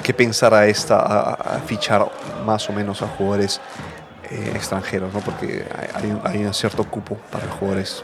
[0.04, 2.12] que pensar a esta a, fichar
[2.46, 3.62] más o menos a jugadores
[4.34, 5.19] eh, extranjeros, ¿no?
[5.19, 8.04] porque hay, hay, un, cierto cupo para jugadores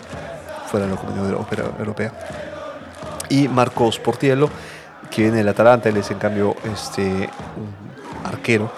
[0.67, 1.27] fuera de la comunidad
[1.79, 2.11] europea.
[3.29, 4.47] Y Marcos Portiello,
[5.09, 8.71] que viene del Atalanta, él es en cambio este, un arquero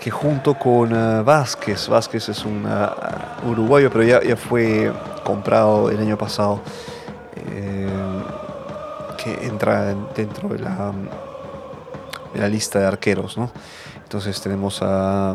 [0.00, 4.90] que junto con uh, Vázquez, Vázquez es un uh, uruguayo, pero ya, ya, fue
[5.22, 6.62] comprado el año pasado,
[7.34, 7.88] eh,
[9.22, 10.92] que entra dentro de la,
[12.32, 13.36] de la lista de arqueros.
[13.36, 13.50] ¿no?
[14.02, 15.34] Entonces tenemos a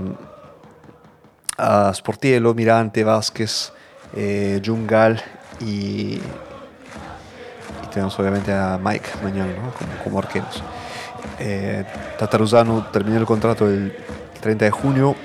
[1.62, 3.72] a Sportiello, Mirante, Vázquez,
[4.16, 5.22] eh, Jungal
[5.60, 6.22] y, y,
[7.94, 9.50] tenemos obviamente a Mike Mañón
[10.04, 10.64] como, arqueros.
[11.40, 11.86] Eh,
[12.18, 13.96] Tataruzano terminó el contrato el
[14.42, 15.16] 30 de junio,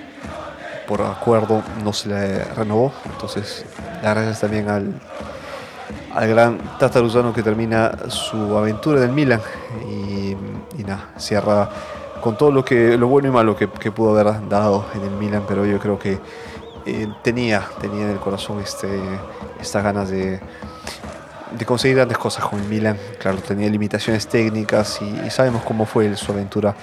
[0.86, 3.64] por acuerdo no se le renovó, entonces
[4.02, 4.92] gracias también al,
[6.14, 9.40] al gran Tataruzano que termina su aventura en el Milan.
[9.88, 10.36] Y,
[10.78, 11.70] y nada, cierra
[12.20, 15.44] con todo lo que lo bueno y malo que, pudo haber dado en el Milan,
[15.46, 16.18] pero yo creo que
[16.86, 18.88] eh, tenía, tenía en el corazón este,
[19.60, 20.40] estas ganas de,
[21.56, 22.98] de conseguir grandes cosas con el Milan.
[23.18, 26.74] Claro, tenía limitaciones técnicas y, sabemos cómo fue su aventura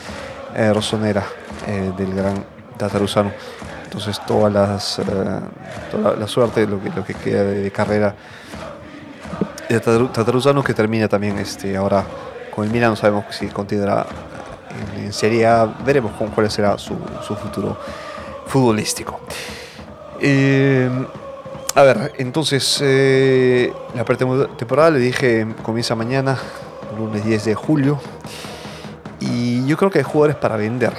[0.56, 1.24] eh, rosonera
[1.68, 2.44] eh, del gran
[2.78, 3.32] Tataruzano.
[3.84, 5.00] Entonces todas las,
[5.92, 8.16] toda la, suerte, lo que, lo que queda de, carrera
[9.70, 12.04] de Tataruzano que termina también este, ahora
[12.54, 14.08] con el Milan, no sabemos si continuará
[14.98, 15.48] en, Serie.
[15.86, 16.96] Veremos cuál será su,
[17.36, 17.78] futuro
[18.48, 19.20] futbolístico.
[20.20, 20.90] Eh,
[21.76, 26.38] a ver, entonces eh, la pretemporada le dije comienza mañana,
[26.98, 28.00] lunes 10 de julio.
[29.20, 30.94] Y yo creo que hay jugadores para vender.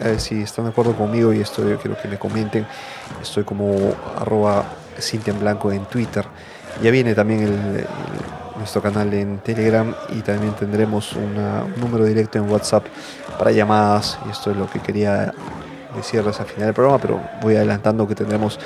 [0.00, 2.66] A ver, si están de acuerdo conmigo y esto yo quiero que me comenten.
[3.20, 4.64] Estoy como arroba
[5.00, 6.24] Cintia en Blanco en Twitter.
[6.82, 7.86] Ya viene también el
[8.62, 11.34] nuestro canal en Telegram y también tendremos un
[11.80, 12.84] número directo en WhatsApp
[13.36, 15.34] para llamadas y esto es lo que quería
[15.96, 18.60] decirles al final del programa, pero voy adelantando que tendremos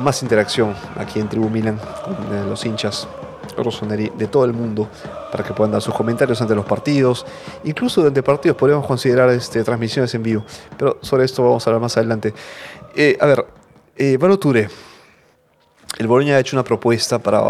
[0.00, 3.08] más interacción aquí en Tribu Milan con eh, los hinchas
[3.56, 4.88] Rossoneri de todo el mundo
[5.32, 7.26] para que puedan dar sus comentarios ante los partidos.
[7.64, 10.44] Incluso durante partidos podríamos considerar este, transmisiones en vivo,
[10.78, 12.32] pero sobre esto vamos a hablar más adelante.
[12.94, 13.44] Eh, a ver,
[13.96, 14.16] eh,
[15.98, 17.42] El Boloña ha hecho una propuesta para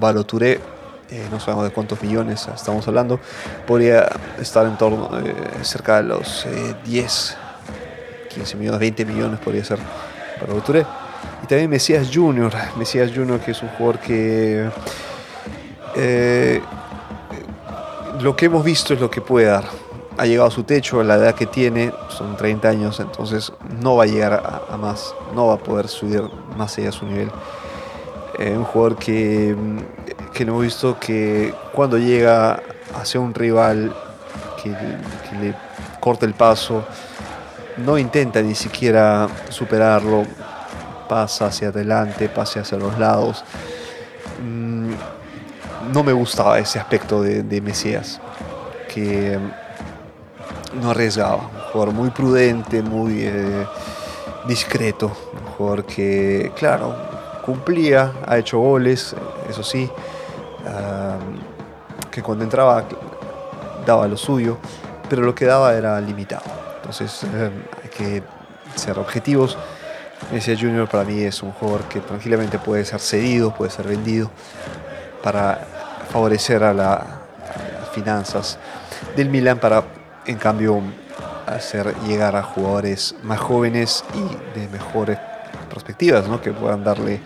[0.00, 0.79] Baloturé
[1.12, 3.18] eh, no sabemos de cuántos millones estamos hablando,
[3.66, 6.46] podría estar en torno, eh, cerca de los
[6.84, 9.80] 10, eh, 15 millones, 20 millones podría ser
[10.38, 10.86] para Touré.
[11.42, 14.70] Y también Mesías Junior, Mesías Junior que es un jugador que
[18.20, 19.64] lo que hemos visto es lo que puede dar.
[20.16, 23.96] Ha llegado a su techo, a la edad que tiene, son 30 años, entonces no
[23.96, 26.22] va a llegar a, a más, no va a poder subir
[26.56, 27.30] más allá de su nivel.
[28.38, 29.56] un jugador que
[30.40, 32.62] que hemos visto que cuando llega
[32.98, 33.94] hacia un rival
[34.62, 35.54] que, le
[36.00, 36.82] corta el paso,
[37.76, 40.24] no intenta ni siquiera superarlo,
[41.10, 43.44] pasa hacia adelante, pasa hacia los lados.
[44.42, 44.92] Mm,
[45.92, 48.18] no me gustaba ese aspecto de, Mesías,
[48.88, 49.38] que
[50.80, 53.66] no arriesgaba, un jugador muy prudente, muy eh,
[54.48, 56.96] discreto, un jugador que, claro,
[57.44, 59.14] cumplía, ha hecho goles,
[59.50, 59.90] eso sí,
[62.10, 62.84] que cuando entraba
[63.86, 64.58] daba lo suyo,
[65.08, 66.44] pero lo que daba era limitado.
[66.76, 67.50] Entonces eh,
[67.82, 68.22] hay que
[68.74, 69.56] ser objetivos.
[70.32, 74.30] Messi Junior para mí es un jugador que tranquilamente puede ser cedido, puede ser vendido
[75.22, 75.66] para
[76.10, 77.04] favorecer a, las
[77.92, 78.58] finanzas
[79.16, 79.82] del Milan para
[80.26, 80.80] en cambio
[81.46, 85.18] hacer llegar a jugadores más jóvenes y de mejores
[85.68, 86.40] perspectivas, ¿no?
[86.40, 87.20] que puedan darle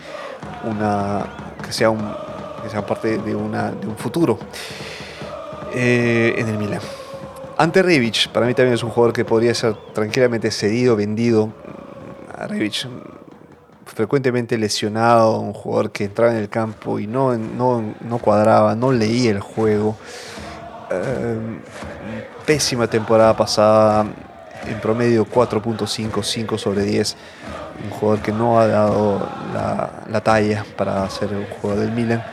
[0.64, 1.26] una
[1.62, 2.23] que sea un
[2.64, 4.38] que sea parte de, una, de un futuro
[5.74, 6.81] eh, en el Milan.
[7.57, 11.53] Ante Rebic, para mí también es un jugador que podría ser tranquilamente cedido, vendido.
[12.37, 12.48] A
[13.87, 18.90] frecuentemente lesionado, un jugador que entraba en el campo y no, no, no cuadraba, no
[18.90, 19.96] leía el juego.
[20.90, 21.61] Eh,
[22.44, 24.05] pésima temporada pasada,
[24.66, 27.16] en promedio 4.5, 5 sobre 10.
[27.82, 32.24] Un jugador que no ha dado la, la talla para ser un jugador del Milan.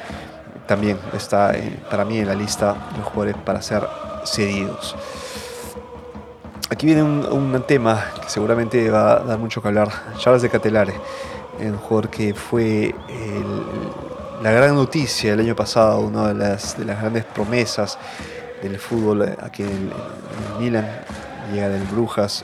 [0.68, 1.54] También está
[1.90, 3.88] para mí en la lista de jugadores para ser
[4.26, 4.96] cedidos.
[6.70, 9.90] Aquí viene un, un, tema que seguramente va a dar mucho que hablar.
[10.18, 10.94] Charles de Catelare,
[11.60, 12.96] un jugador que fue
[14.42, 17.98] la gran noticia el año pasado, una de las, de las grandes promesas
[18.62, 19.92] del fútbol aquí en,
[20.60, 20.88] Milan,
[21.52, 22.44] llega del Brujas,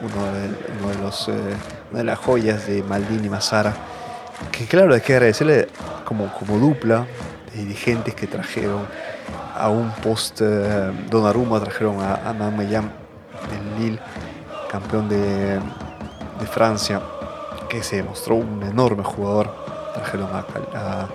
[0.00, 0.48] uno de,
[0.80, 1.32] uno de los, eh,
[1.92, 3.74] una de las joyas de Maldini y Massara,
[4.50, 5.68] que claro, hay que agradecerle
[6.06, 7.06] como, como dupla
[7.52, 8.86] de dirigentes que trajeron
[9.54, 13.98] a un post eh, Donnarumma, trajeron a, a del Lille,
[14.70, 15.60] campeón de,
[16.40, 17.02] de, Francia,
[17.68, 19.54] que se demostró un enorme jugador,
[19.92, 21.08] trajeron a, a,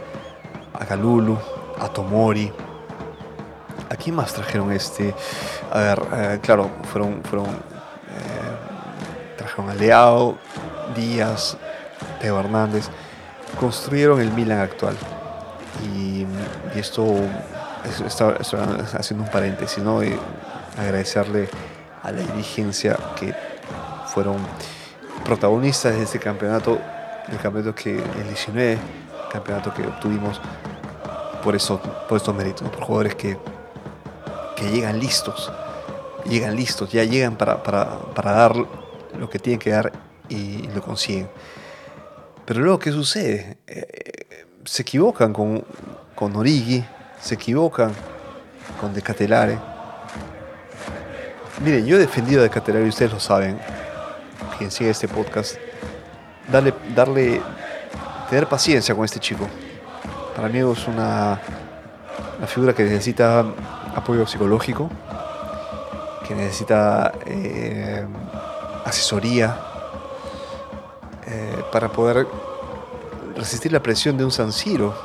[0.79, 2.53] a a Tomori,
[3.89, 5.15] ¿A quién más trajeron este?
[5.71, 10.37] A ver, eh, claro, fueron, fueron eh, trajeron a Leao,
[10.95, 11.57] Díaz,
[12.19, 12.89] Teo Hernández,
[13.59, 14.95] construyeron el Milan actual.
[15.95, 16.25] Y,
[16.75, 17.15] esto,
[18.05, 18.37] está,
[18.97, 20.03] haciendo un paréntesis, ¿no?
[20.03, 20.17] Y
[20.77, 21.49] agradecerle
[22.03, 23.33] a la dirigencia que
[24.07, 24.37] fueron
[25.23, 26.79] protagonistas de este campeonato,
[27.31, 28.77] el campeonato que el 19,
[29.31, 30.39] campeonato que obtuvimos
[31.43, 33.37] por eso, por estos méritos, por jugadores que
[34.57, 35.51] que llegan listos,
[36.25, 37.61] llegan listos, ya llegan para,
[38.15, 39.93] dar lo que tienen que dar
[40.29, 41.29] y lo consiguen.
[42.45, 43.57] Pero luego, ¿qué sucede?
[43.67, 45.63] Eh, se equivocan con,
[46.15, 46.83] con Origi,
[47.19, 47.91] se equivocan
[48.79, 49.57] con Decatelare.
[51.61, 53.59] Miren, yo he defendido a Decatelare y ustedes lo saben,
[54.57, 55.57] quien sigue este podcast,
[56.51, 57.41] darle, darle,
[58.29, 59.47] tener paciencia con este chico.
[60.35, 61.41] Para mí es una,
[62.37, 63.45] una figura que necesita
[63.95, 64.89] apoyo psicológico,
[66.27, 68.05] que necesita eh,
[68.85, 69.66] asesoría
[71.71, 72.27] para poder
[73.35, 74.95] resistir la presión de un San Siro,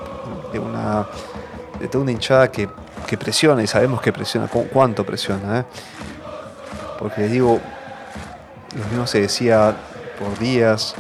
[0.53, 1.07] de una,
[1.81, 2.68] de toda una hinchada que,
[3.18, 5.61] presiona y sabemos que presiona, cuánto presiona.
[5.61, 5.64] ¿eh?
[6.98, 7.61] Porque digo,
[8.75, 9.77] lo mismo se decía
[10.18, 10.94] por días,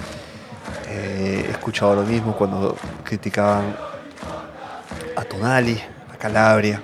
[0.90, 3.74] he escuchado lo mismo cuando criticaban
[5.16, 5.80] a Tonali,
[6.12, 6.82] a Calabria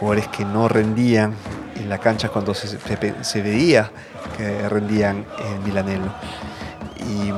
[0.00, 1.34] jugadores que no rendían
[1.76, 2.78] en la cancha cuando se,
[3.22, 3.90] se, veía
[4.36, 6.10] que rendían en Milanello.
[7.06, 7.30] Y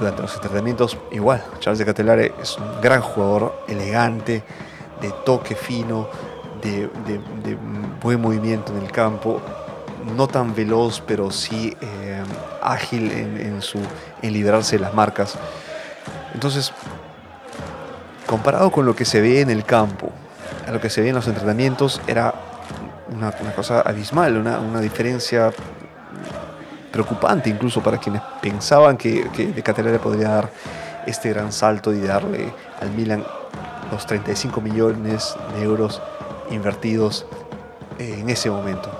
[0.00, 4.42] durante los entrenamientos, igual, Charles de Catelare es un gran jugador, elegante,
[5.00, 6.08] de toque fino,
[6.62, 6.88] de,
[8.02, 9.40] buen movimiento en el campo,
[10.16, 12.22] no tan veloz, pero sí eh,
[12.62, 13.78] ágil en, en, su,
[14.22, 15.36] en librarse de las marcas.
[16.34, 16.72] Entonces,
[18.26, 20.10] comparado con lo que se ve en el campo,
[20.66, 22.34] a lo que se ve en los entrenamientos era
[23.14, 25.52] una, cosa abismal, una, diferencia
[26.90, 30.50] preocupante incluso para quienes pensaban que, que De podría dar
[31.06, 33.24] este gran salto y darle al Milan
[33.90, 36.00] los 35 millones de euros
[36.50, 37.26] invertidos
[37.98, 38.90] en ese momento.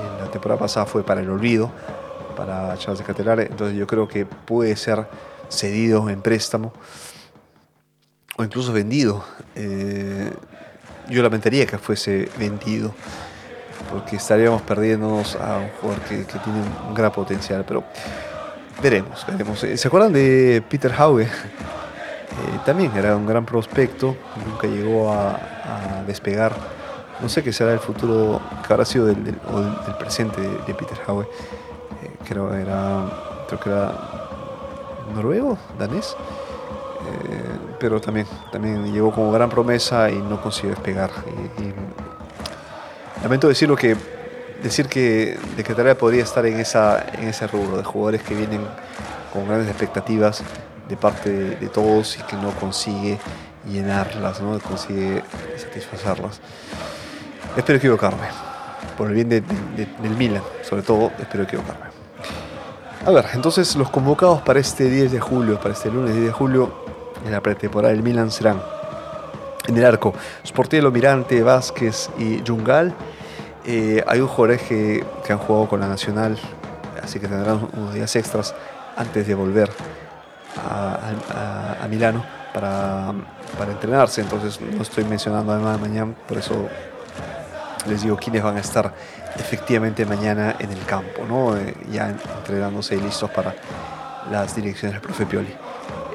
[0.00, 1.70] En la temporada pasada fue para el olvido,
[2.36, 5.06] para Charles de entonces yo creo que puede ser
[5.48, 6.72] cedido en préstamo
[8.36, 9.24] o incluso vendido.
[9.54, 10.32] Eh,
[11.08, 12.94] yo lamentaría que fuese vendido,
[13.92, 17.84] porque estaríamos perdiéndonos a un jugador que, tiene un gran potencial, pero
[18.82, 19.62] veremos, veremos.
[19.64, 21.28] Eh, ¿Se acuerdan de Peter Hauge?
[22.32, 24.16] Eh, también era un gran prospecto,
[24.48, 25.38] nunca llegó a,
[26.06, 26.54] despegar.
[27.20, 29.36] No sé qué será el futuro, que habrá sido del,
[29.98, 31.28] presente de, Peter Hauge.
[32.02, 33.04] eh, creo era
[33.46, 33.92] creo que era
[35.14, 41.10] noruego, danés, eh, pero también, también llegó como gran promesa y no consiguió despegar.
[41.58, 42.11] Y,
[43.22, 43.96] lamento decirlo que
[44.62, 48.34] decir que de que Tarea podría estar en, esa, en ese rubro de jugadores que
[48.34, 48.66] vienen
[49.32, 50.42] con grandes expectativas
[50.88, 53.18] de parte de, todos y que no consigue
[53.66, 55.22] llenarlas, no consigue
[55.56, 56.40] satisfacerlas.
[57.56, 58.26] Espero equivocarme,
[58.98, 61.86] por el bien del Milan, sobre todo, espero equivocarme.
[63.06, 66.32] A ver, entonces los convocados para este 10 de julio, para este lunes 10 de
[66.32, 66.84] julio,
[67.24, 68.60] en la pretemporada del Milan serán
[69.66, 70.14] en el arco
[70.46, 72.94] Sportiello, Mirante, Vázquez y Jungal.
[73.64, 76.36] Eh, hay un jugador que, han jugado con la Nacional,
[77.02, 78.54] así que tendrán unos días extras
[78.96, 79.70] antes de volver
[80.68, 83.12] a, Milano para,
[83.70, 84.20] entrenarse.
[84.20, 86.68] Entonces no estoy mencionando además mañana, por eso
[87.86, 88.92] les digo quiénes van a estar
[89.38, 91.56] efectivamente mañana en el campo.
[91.56, 93.54] Eh, ya entrenándose y listos para
[94.30, 95.54] las direcciones del profe Pioli.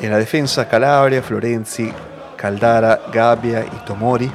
[0.02, 1.92] En la defensa, Calabria, Florenzi,
[2.36, 4.32] Caldara, Gabbia y Tomori.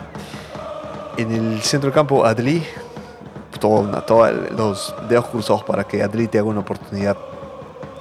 [1.16, 2.64] En el centro del campo, Adli.
[3.62, 7.16] Todos los dedos cruzados para que Adli tenga una oportunidad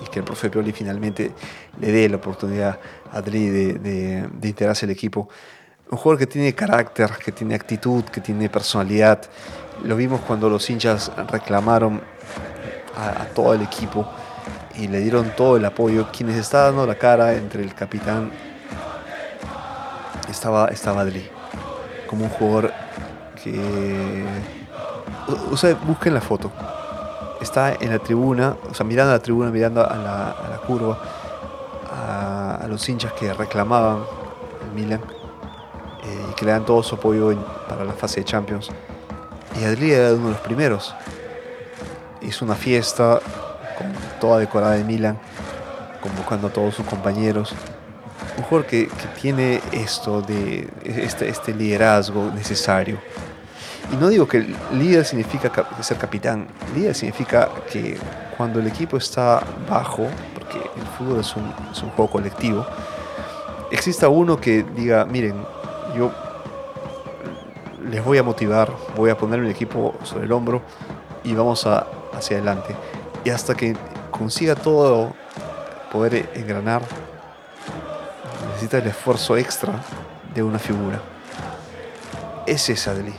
[0.03, 1.31] y que el profe Pioli finalmente
[1.79, 2.79] le dé la oportunidad
[3.13, 5.29] a Adli de, de, de integrarse al equipo.
[5.91, 9.21] Un jugador que tiene carácter, que tiene actitud, que tiene personalidad
[9.83, 12.01] lo vimos cuando los hinchas reclamaron
[12.95, 14.07] a, todo el equipo
[14.77, 16.09] y le dieron todo el apoyo.
[16.11, 18.31] Quienes está dando la cara entre el capitán
[20.29, 21.27] estaba, estaba Adli,
[22.07, 22.73] como un jugador
[23.43, 24.60] que...
[25.27, 26.51] O busquen la foto.
[27.41, 30.97] Está en la tribuna, o sea, mirando a la tribuna, mirando a la, curva,
[31.91, 34.03] a, los hinchas que reclamaban
[34.63, 35.01] el Milan
[36.03, 37.35] eh, y que le dan todo su apoyo
[37.67, 38.69] para la fase de Champions.
[39.59, 40.95] Y Adri era uno de los primeros.
[42.21, 43.19] Hizo una fiesta
[43.77, 45.19] con toda decorada de Milan,
[46.01, 47.53] convocando a todos sus compañeros.
[48.37, 52.97] Un jugador que, tiene esto de este, este, liderazgo necesario.
[53.91, 57.97] Y no digo que líder significa ser capitán, líder significa que
[58.37, 62.65] cuando el equipo está bajo, porque el fútbol es un, es un juego colectivo,
[63.71, 65.45] exista uno que diga, miren,
[65.95, 66.11] yo
[67.89, 70.61] les voy a motivar, voy a poner mi equipo sobre el hombro
[71.23, 72.75] y vamos a, hacia adelante.
[73.23, 73.75] Y hasta que
[74.11, 75.13] consiga todo
[75.91, 76.81] poder engranar,
[78.47, 79.73] necesita el esfuerzo extra
[80.33, 81.01] de una figura.
[82.45, 83.13] Es Adli.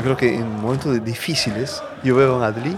[0.00, 2.74] Yo creo que en momentos difíciles yo veo a un Adli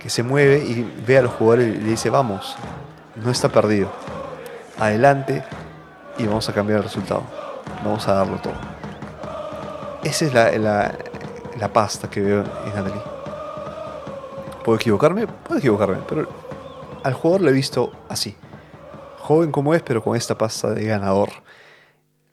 [0.00, 2.56] que se mueve y ve a los jugadores y le dice, vamos,
[3.14, 3.92] no está perdido.
[4.78, 5.44] Adelante
[6.16, 7.24] y vamos a cambiar el resultado.
[7.84, 8.54] Vamos a darlo todo.
[10.02, 13.02] Esa es la, pasta que veo en Adli.
[14.64, 15.26] ¿Puedo equivocarme?
[15.26, 16.26] Puedo equivocarme, pero
[17.04, 18.34] al jugador lo he visto así.
[19.18, 21.28] Joven como es, pero con esta pasta de ganador,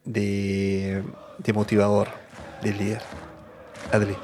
[0.02, 1.04] de,
[1.52, 2.08] motivador,
[2.62, 3.25] de líder.
[3.92, 4.16] Adli.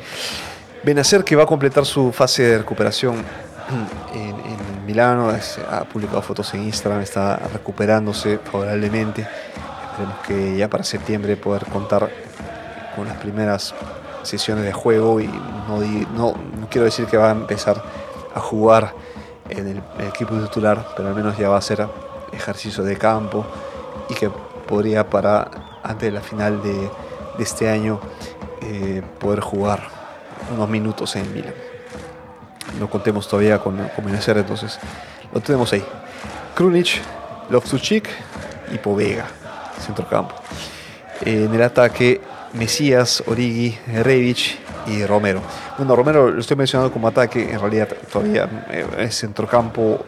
[0.82, 3.16] Benacer que va a completar su fase de recuperación
[4.14, 5.32] en, en Milano,
[5.70, 9.26] ha publicado fotos en Instagram, está recuperándose favorablemente.
[9.90, 12.10] Esperemos que ya para septiembre poder contar
[12.96, 13.74] con las primeras
[14.22, 15.80] sesiones de juego y no,
[16.14, 17.82] no, quiero decir que va a empezar
[18.34, 18.94] a jugar
[19.48, 21.86] en el, equipo titular, pero al menos ya va a hacer
[22.32, 23.44] ejercicio de campo
[24.08, 24.30] y que
[24.66, 25.50] podría para
[25.82, 26.90] antes de la final de,
[27.38, 27.98] este año
[28.72, 29.82] eh, poder jugar
[30.54, 31.52] unos minutos en Milan.
[32.80, 34.78] No contemos todavía con, con Benacer, entonces
[35.32, 35.84] lo tenemos ahí.
[36.54, 37.02] Krunic,
[37.50, 38.08] Loftuchik
[38.72, 39.26] y Povega,
[39.78, 40.34] centrocampo.
[41.20, 42.20] En el ataque
[42.54, 45.40] Mesías, Origi, Revich y Romero.
[45.76, 50.04] Bueno, Romero lo estoy mencionando como ataque, en realidad todavía eh, es centrocampo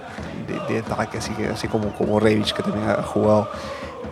[0.68, 3.50] de, ataque, así, así como, como que también ha jugado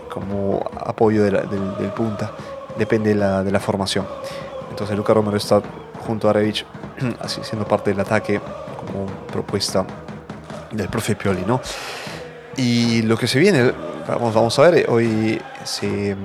[0.08, 1.36] como apoyo del,
[1.96, 2.32] punta,
[2.78, 4.06] depende de la, de la, formación.
[4.70, 5.62] Entonces Luca Romero está
[6.06, 6.64] junto a Revich,
[7.20, 8.40] así siendo parte del ataque
[8.86, 9.86] como propuesta
[10.70, 11.60] del profe Pioli, ¿no?
[12.56, 13.72] Y lo que se viene,
[14.06, 16.16] vamos, vamos a ver, hoy se,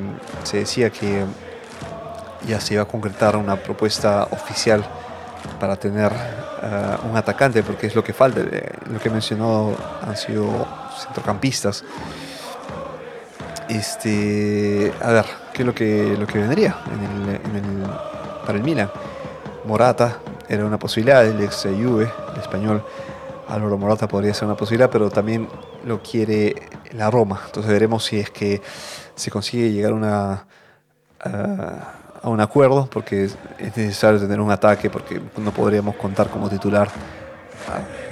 [0.44, 1.24] se decía que
[2.48, 4.84] ya se iba a concretar una propuesta oficial
[5.60, 6.12] para tener
[6.62, 8.42] eh, un atacante, porque es lo que falta.
[8.42, 9.76] Eh, lo que he mencionado
[10.06, 10.68] han sido
[11.04, 11.84] centrocampistas.
[13.70, 15.26] Este, a ver,
[15.58, 16.78] ¿qué es lo que, lo que vendría
[18.46, 18.90] para el Milan?
[19.66, 22.82] Morata era una posibilidad, el ex Juve, el español
[23.50, 25.50] Álvaro Morata podría ser una posibilidad, pero también
[25.86, 26.56] lo quiere
[26.94, 27.42] la Roma.
[27.48, 28.62] Entonces veremos si es que
[29.16, 30.46] se consigue llegar a
[32.22, 33.38] a un acuerdo porque es
[33.78, 36.90] necesario tener un ataque porque no podríamos contar como titular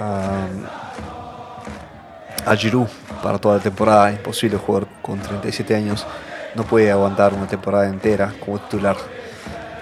[0.00, 0.46] a,
[2.50, 2.88] a Giroud
[3.22, 4.10] para toda la temporada.
[4.12, 6.06] Imposible jugar con 37 años.
[6.56, 8.96] No puede aguantar una temporada entera como titular.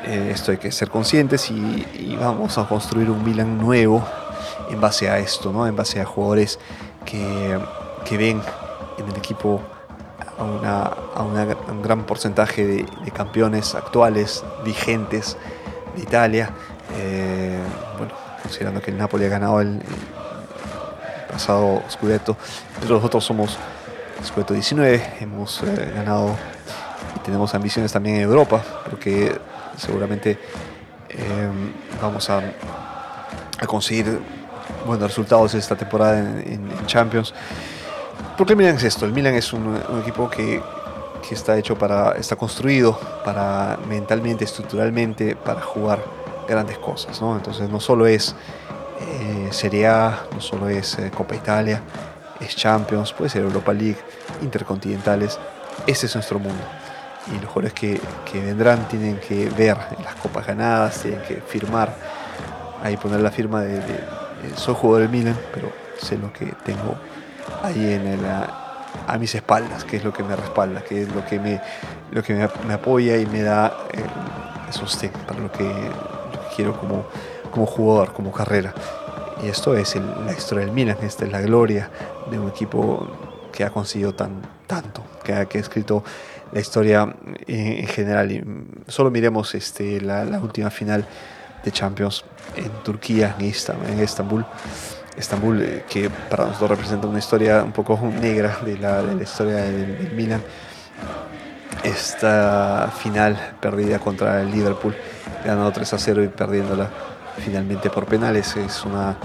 [0.05, 4.05] Eh, esto hay que ser conscientes y, vamos a construir un Milan nuevo
[4.71, 5.67] en base a esto, ¿no?
[5.67, 6.59] en base a jugadores
[7.05, 7.59] que,
[8.05, 8.43] que ven
[8.99, 9.61] en el equipo
[10.39, 10.83] a, una,
[11.15, 15.37] a, un gran porcentaje de, campeones actuales, vigentes
[15.97, 16.51] de Italia.
[16.97, 17.61] Eh,
[17.99, 18.13] bueno,
[18.43, 19.81] considerando que el Napoli ha ganado el,
[21.31, 22.37] pasado Scudetto,
[22.81, 23.59] pero nosotros somos
[24.23, 26.37] Scudetto 19, hemos eh, ganado
[27.17, 29.39] y tenemos ambiciones también en Europa, porque
[29.77, 30.39] seguramente
[31.09, 31.49] eh,
[32.01, 32.43] vamos a,
[33.59, 34.21] a, conseguir
[34.87, 37.35] buenos resultados esta temporada en, en Champions.
[38.37, 40.61] Porque el Milan es esto, el Milan es un, equipo que,
[41.27, 46.03] que, está hecho para, está construido para mentalmente, estructuralmente, para jugar
[46.49, 47.37] grandes cosas, ¿no?
[47.37, 48.35] Entonces no solo es
[49.01, 51.83] eh, Serie A, no solo es eh, Copa Italia,
[52.41, 53.99] es Champions, puede ser Europa League,
[54.43, 55.39] Intercontinentales,
[55.87, 56.63] ese es nuestro mundo.
[57.29, 61.95] Y los jugadores que, que vendrán tienen que ver las copas ganadas, tienen que firmar,
[62.83, 63.81] ahí poner la firma de,
[64.57, 66.97] soy jugador del Milan, pero sé lo que tengo
[67.63, 71.25] ahí en el, a, mis espaldas, que es lo que me respalda, que es lo
[71.25, 71.61] que me,
[72.11, 72.35] lo que
[72.67, 74.03] me, apoya y me da eh,
[74.71, 75.71] sostén para lo que,
[76.55, 77.07] quiero como,
[77.51, 78.75] como jugador, como carrera.
[79.45, 81.91] Y esto es la historia del Milan, esta es la gloria
[82.31, 83.07] de un equipo
[83.53, 86.03] que ha conseguido tan, tanto, que ha, que ha escrito
[86.51, 87.15] la historia
[87.47, 88.33] en, general.
[88.33, 88.43] Y
[88.89, 91.05] solo miremos este, la, la, última final
[91.63, 92.25] de Champions
[92.57, 94.47] en Turquía, en, en Estambul
[95.15, 99.23] Estambul, eh, que para nosotros representa una historia un poco negra de la, de la
[99.23, 100.43] historia del, Milan.
[101.83, 104.97] Esta final perdida contra el Liverpool,
[105.45, 109.17] ganando 3 a 0 y perdiéndola finalmente por penales, es una.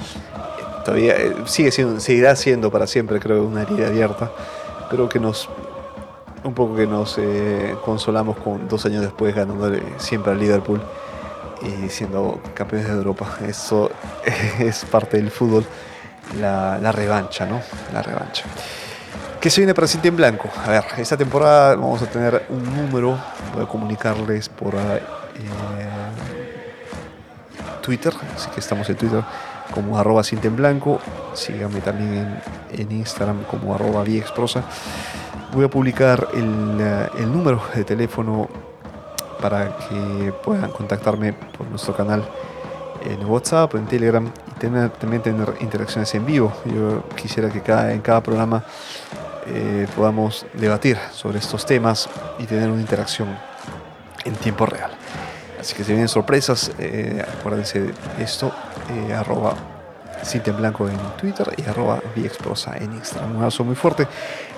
[0.84, 4.32] Todavía eh, sigue siendo, seguirá siendo para siempre, creo, una herida abierta,
[4.90, 5.50] pero que nos.
[6.42, 10.82] Un poco que nos eh, consolamos con dos años después ganándole siempre al Liverpool
[11.62, 13.28] y siendo campeones de Europa.
[13.46, 13.92] Eso
[14.60, 15.66] es parte del fútbol,
[16.40, 17.62] la, revancha, ¿no?
[17.94, 18.46] La revancha.
[19.42, 20.50] ¿Qué se viene para Cinta en Blanco?
[20.66, 23.18] A ver, esta temporada vamos a tener un número,
[23.54, 25.02] voy a comunicarles por eh,
[27.90, 29.24] Twitter, así que estamos en Twitter
[29.74, 31.00] como arroba Cinta en Blanco,
[31.34, 32.40] síganme también
[32.72, 34.64] en, Instagram como arroba Viexprosa.
[35.54, 38.48] Voy a publicar el, eh, el número de teléfono
[39.42, 42.24] para que puedan contactarme por nuestro canal
[43.04, 46.54] en WhatsApp, en Telegram y tener, también tener interacciones en vivo.
[46.66, 48.64] Yo quisiera que cada, en cada programa
[49.48, 53.36] eh, podamos debatir sobre estos temas y tener una interacción
[54.26, 54.99] en tiempo real.
[55.60, 57.94] Así que si vienen sorpresas, eh, acuérdense de
[58.24, 58.52] esto,
[58.90, 59.56] eh, arroba
[60.24, 63.32] Cinta en Blanco en Twitter y arroba Viexprosa en Instagram.
[63.32, 64.08] Un abrazo muy fuerte.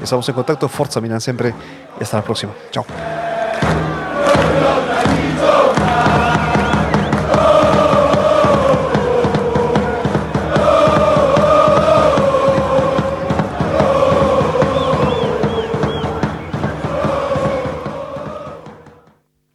[0.02, 0.68] Estamos en contacto.
[0.68, 1.54] Forza Milan siempre
[1.99, 2.54] y hasta la próxima.
[2.72, 2.86] Chao.